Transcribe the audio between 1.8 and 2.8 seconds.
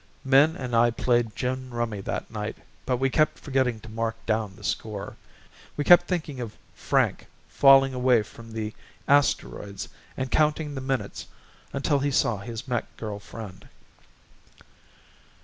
that night